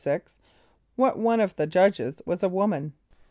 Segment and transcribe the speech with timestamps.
[0.51, 0.63] =
[0.95, 2.93] What one of the judges was a woman?